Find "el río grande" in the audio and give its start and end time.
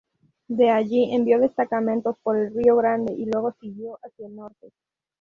2.35-3.13